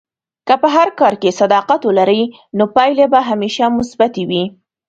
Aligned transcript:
که 0.47 0.53
په 0.61 0.67
هر 0.75 0.87
کار 0.99 1.13
کې 1.21 1.37
صداقت 1.41 1.81
ولرې، 1.85 2.23
نو 2.57 2.63
پایلې 2.75 3.05
به 3.13 3.19
همیشه 3.29 3.63
مثبتې 3.77 4.23
وي. 4.29 4.43